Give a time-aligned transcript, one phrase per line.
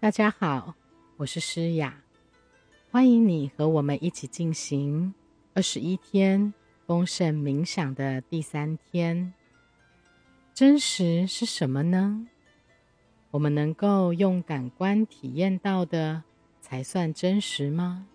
[0.00, 0.76] 大家好，
[1.16, 2.00] 我是诗雅，
[2.88, 5.12] 欢迎你和我们一起进行
[5.54, 6.54] 二十一天
[6.86, 9.34] 丰盛冥想的第三天。
[10.54, 12.28] 真实是什么呢？
[13.32, 16.22] 我们能够用感官体验到的
[16.60, 18.06] 才算真实吗？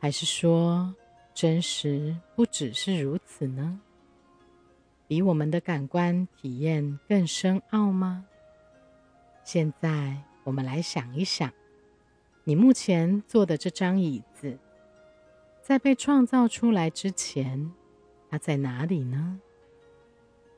[0.00, 0.92] 还是说
[1.32, 3.78] 真实不只是如此呢？
[5.06, 8.26] 比我们的感官体验更深奥吗？
[9.44, 10.20] 现在。
[10.48, 11.52] 我们来想一想，
[12.44, 14.58] 你目前坐的这张椅子，
[15.60, 17.70] 在被创造出来之前，
[18.30, 19.38] 它在哪里呢？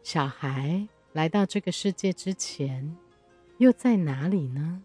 [0.05, 2.97] 小孩来到这个世界之前，
[3.59, 4.81] 又在哪里呢？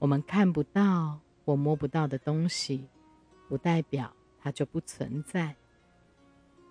[0.00, 2.88] 我们看不到或摸不到的东西，
[3.48, 5.54] 不代表它就不存在。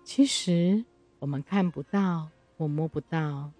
[0.04, 0.84] 其实，
[1.20, 2.28] 我们看不到
[2.58, 3.50] 或摸不到，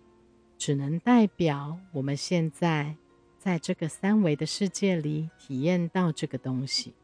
[0.58, 2.94] 只能代表我们现在。
[3.42, 6.94] 在这个三维的世界里体验到这个东西，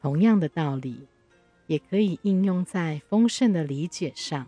[0.00, 1.06] 同样的道理，
[1.66, 4.46] 也可以应用在丰盛的理解上。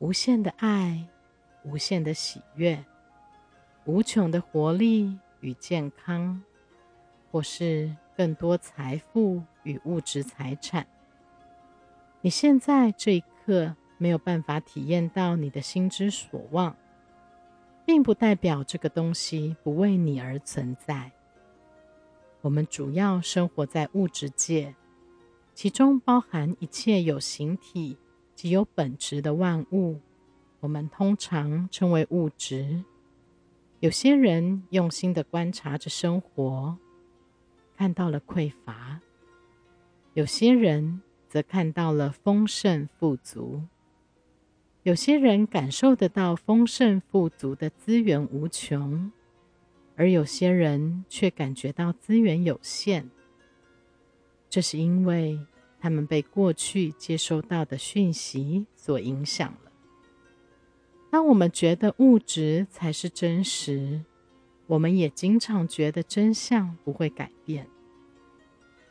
[0.00, 1.06] 无限的爱，
[1.62, 2.84] 无限的喜悦，
[3.84, 6.42] 无穷的活力与健康，
[7.30, 10.84] 或是更多财富与物质财产。
[12.22, 16.76] 你现在这一刻没有办法体验到你的心之所望。
[17.84, 21.12] 并不代表这个东西不为你而存在。
[22.40, 24.74] 我们主要生活在物质界，
[25.54, 27.96] 其中包含一切有形体
[28.34, 30.00] 及有本质的万物，
[30.60, 32.84] 我们通常称为物质。
[33.80, 36.76] 有些人用心的观察着生活，
[37.76, 39.00] 看到了匮乏；
[40.14, 43.62] 有些人则看到了丰盛富足。
[44.84, 49.12] 有些人感受得到丰盛富足的资源无穷，
[49.94, 53.08] 而有些人却感觉到资源有限。
[54.50, 55.38] 这是因为
[55.78, 59.70] 他们被过去接收到的讯息所影响了。
[61.12, 64.02] 当我们觉得物质才是真实，
[64.66, 67.68] 我们也经常觉得真相不会改变。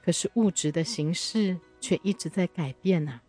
[0.01, 3.22] 可是物质的形式却一直在改变啊！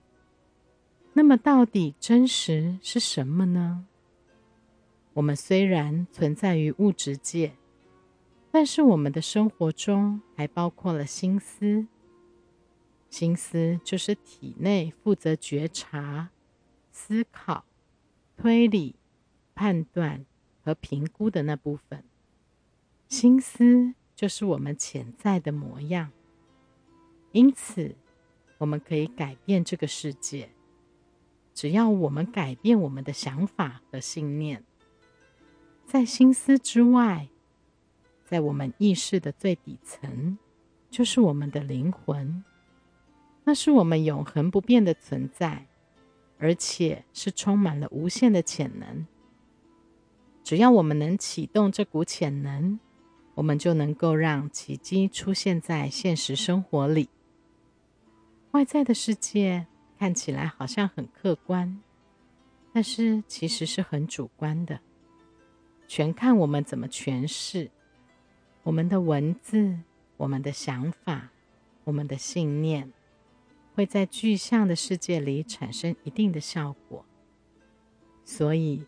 [1.14, 3.86] 那么，到底真实是什么呢？
[5.12, 7.52] 我们虽然存在于物质界，
[8.50, 11.86] 但是我们的生活中还包括了心思。
[13.10, 16.30] 心思就是体内负责觉察、
[16.90, 17.66] 思考、
[18.38, 18.94] 推理、
[19.54, 20.24] 判断
[20.64, 22.02] 和评估的那部分。
[23.08, 26.10] 心思就是我们潜在的模样，
[27.32, 27.94] 因此
[28.56, 30.48] 我们可以改变这个世界。
[31.54, 34.64] 只要我们改变我们的想法和信念，
[35.84, 37.28] 在心思之外，
[38.24, 40.38] 在我们意识的最底层，
[40.90, 42.42] 就是我们的灵魂。
[43.44, 45.66] 那是我们永恒不变的存在，
[46.38, 49.06] 而且是充满了无限的潜能。
[50.42, 52.80] 只要我们能启动这股潜能，
[53.34, 57.10] 我们就能够让奇迹出现在现实生活里。
[58.52, 59.66] 外在的世界。
[60.02, 61.80] 看起来好像很客观，
[62.72, 64.80] 但是其实是很主观的，
[65.86, 67.70] 全看我们怎么诠释。
[68.64, 69.78] 我们的文字、
[70.16, 71.30] 我们的想法、
[71.84, 72.92] 我们的信念，
[73.76, 77.06] 会在具象的世界里产生一定的效果。
[78.24, 78.84] 所以，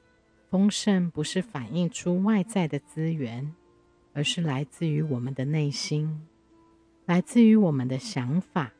[0.51, 3.55] 丰盛不是反映出外在的资源，
[4.15, 6.27] 而是来自于我们的内心，
[7.07, 8.73] 来自于我们的想法、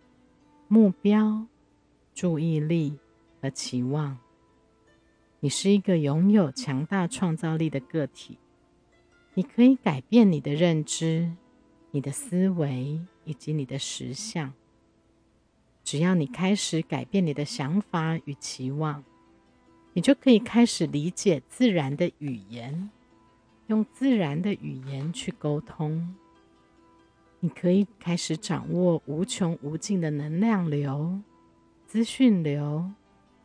[0.67, 1.47] 目标。
[2.15, 2.99] 注意力
[3.43, 4.17] 和期望。
[5.41, 8.39] 你是一个拥有强大创造力的个体，
[9.35, 11.33] 你可以改变你的认知、
[11.91, 14.53] 你的思维以及你的实相。
[15.83, 19.05] 只要你开始改变你的想法与期望，
[19.93, 22.91] 你就可以开始理解自然的语言，
[23.67, 26.15] 用自然的语言去沟通。
[27.41, 31.21] 你可以开始掌握无穷无尽的能量流。
[31.95, 32.91] 资讯流、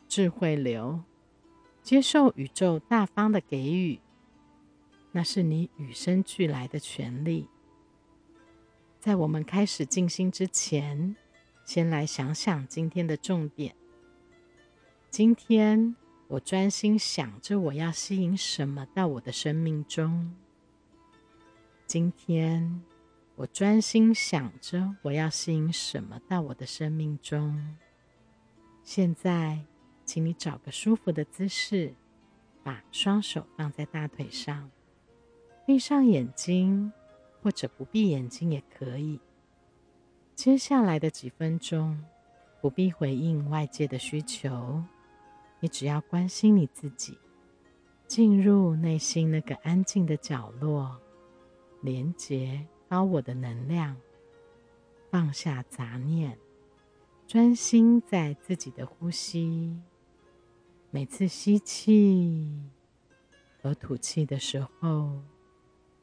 [0.07, 1.03] 智慧流，
[1.83, 3.99] 接受宇宙大方的给予，
[5.11, 7.47] 那是你与生俱来的权利。
[8.99, 11.15] 在我们开始静心之前，
[11.63, 13.75] 先来想想今天的重点。
[15.11, 15.95] 今天
[16.27, 20.35] 我专心想着我要吸引什么到我的生命中。
[21.85, 22.81] 今天
[23.35, 27.77] 我专心想着我要吸引什么到我的生命中。
[28.91, 29.59] 现在，
[30.03, 31.93] 请你找个舒服的姿势，
[32.63, 34.71] 把双手放在大腿上，
[35.63, 36.91] 闭上眼睛，
[37.43, 39.19] 或者不闭眼睛也可以。
[40.33, 42.03] 接下来的几分钟，
[42.61, 44.83] 不必回应外界的需求，
[45.59, 47.15] 你只要关心你自己，
[48.07, 50.99] 进入内心那个安静的角落，
[51.83, 53.95] 连接高我的能量，
[55.11, 56.35] 放下杂念，
[57.29, 59.79] 专心在自己的呼吸。
[60.89, 62.59] 每次吸气
[63.61, 65.21] 和吐气的时候。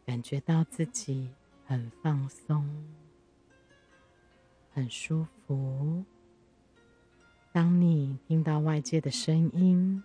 [0.04, 1.28] 感觉到自己
[1.64, 2.64] 很放松，
[4.72, 6.04] 很舒服。
[7.50, 10.00] 当你听到外界的声音，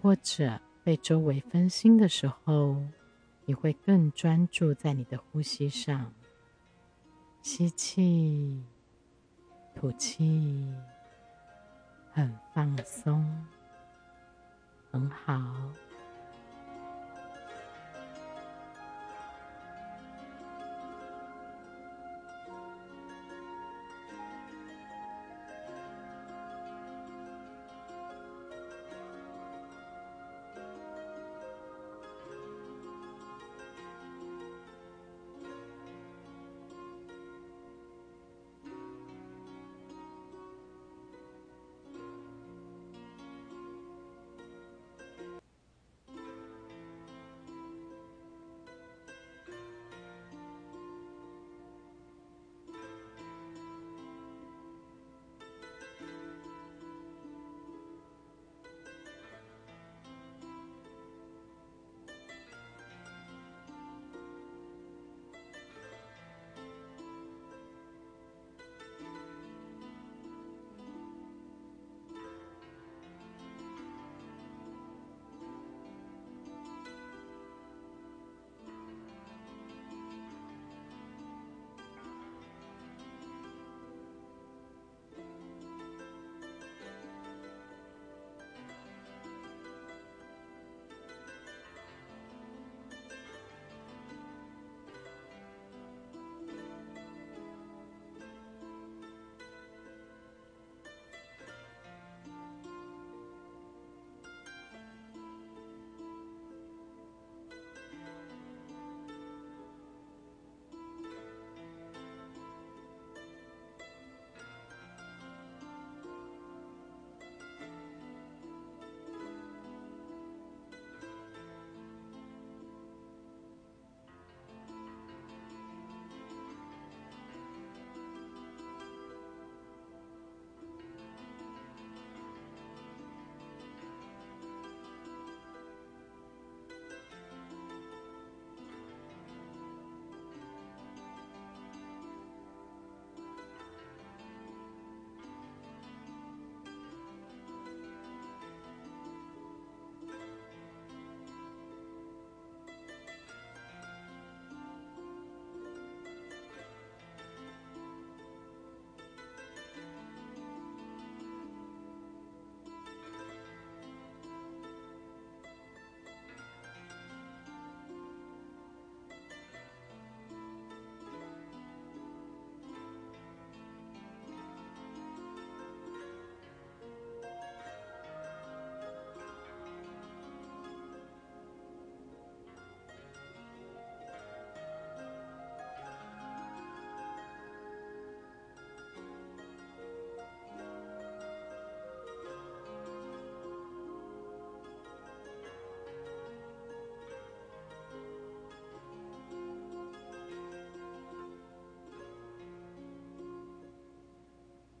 [0.00, 2.80] 或者被周围分心的时候，
[3.44, 6.12] 你会更专注在你的呼吸上。
[7.42, 8.62] 吸气，
[9.74, 10.72] 吐气，
[12.12, 13.46] 很放松，
[14.90, 15.42] 很好。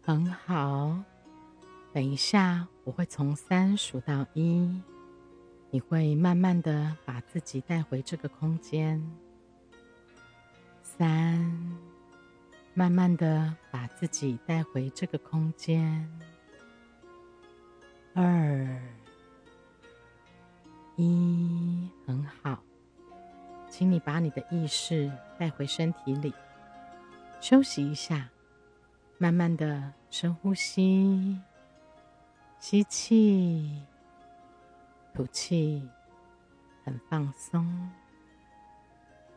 [0.04, 0.96] 很好，
[1.92, 4.82] 等一下我会从三数到一，
[5.70, 9.00] 你会慢慢的把自己带回这个空间。
[10.82, 11.40] 三，
[12.74, 16.10] 慢慢的把自己带回这个空间。
[18.12, 18.82] 二，
[20.96, 22.60] 一，很好，
[23.70, 26.34] 请你把你的意识带回身体里，
[27.40, 28.28] 休息一下。
[29.22, 31.40] 慢慢的深呼吸，
[32.58, 33.80] 吸气，
[35.14, 35.88] 吐气，
[36.82, 37.88] 很放松。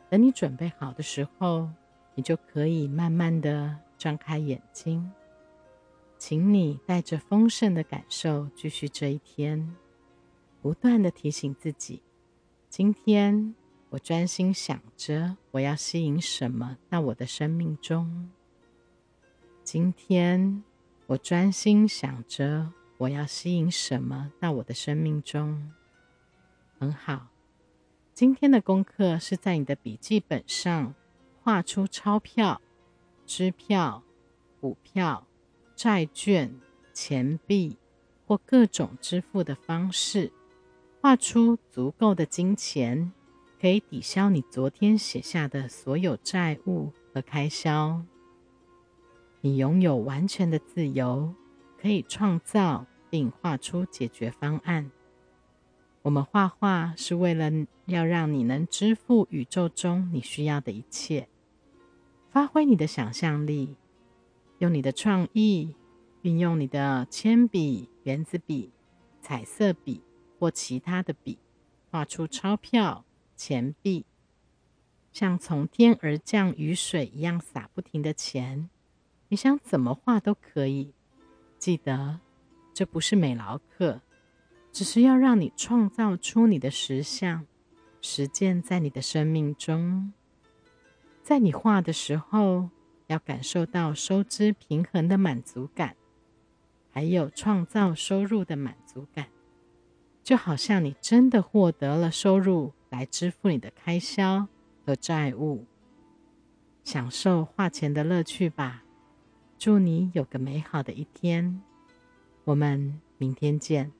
[0.10, 1.70] 等你准备好的时候，
[2.16, 5.12] 你就可以慢慢的张开眼睛。
[6.18, 9.76] 请你带着丰盛的感受继续这一天，
[10.64, 12.02] 不断的提醒自己：
[12.70, 13.54] 今天
[13.92, 18.32] 我专心想着我要吸引什么到我的生命中。
[19.66, 20.64] 今天，
[21.08, 25.72] 我专心想着我要吸引什么到我的生命中。
[26.78, 27.30] 很好，
[28.14, 30.94] 今天的功课是在你的笔记本上
[31.42, 32.62] 画出钞票、
[33.26, 34.04] 支票、
[34.62, 35.26] 股票、
[35.76, 36.54] 债券、
[36.94, 37.76] 钱币
[38.28, 40.32] 或各种支付的方式，
[41.02, 43.12] 画出足够的金钱。
[43.60, 48.06] 可以抵消你昨天写下的所有债务和开销。
[49.46, 51.32] 你拥有完全的自由，
[51.80, 54.90] 可以创造并画出解决方案。
[56.02, 57.52] 我们画画是为了
[57.86, 61.30] 要让你能支付宇宙中你需要的一切。
[62.32, 63.76] 发挥你的想象力，
[64.58, 65.76] 用你的创意，
[66.24, 68.72] 运用你的铅笔、圆子笔、
[69.22, 70.02] 彩色笔
[70.40, 71.38] 或其他的笔，
[71.92, 73.06] 画出钞票。
[73.36, 74.06] 钱币
[75.12, 78.72] 像从天而降雨水一样洒不停的钱，
[79.28, 80.94] 你想怎么画都可以。
[81.58, 82.20] 记得，
[82.74, 84.02] 这不是美劳课，
[84.72, 87.46] 只是要让你创造出你的实相，
[88.02, 90.14] 实践在你的生命中。
[91.24, 92.70] 在你画的时候，
[93.08, 95.96] 要感受到收支平衡的满足感，
[96.92, 99.28] 还有创造收入的满足感，
[100.24, 102.74] 就好像你真的获得了收入。
[102.92, 104.48] 来支付你的开销
[104.86, 105.66] 和债务，
[106.82, 108.85] 享受花钱的乐趣吧。
[109.58, 111.62] 祝你有个美好的一天，
[112.44, 113.92] 我们明天见。